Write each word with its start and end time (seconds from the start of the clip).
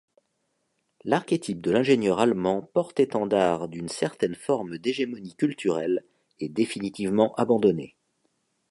L'archétype 1.05 1.61
de 1.61 1.69
l'ingénieur 1.69 2.17
allemand 2.21 2.63
porte-étendard 2.73 3.67
d'une 3.67 3.87
certaine 3.87 4.33
forme 4.33 4.79
d'hégémonie 4.79 5.35
culturelle 5.35 6.03
est 6.39 6.49
définitivement 6.49 7.35
abandonné. 7.35 7.95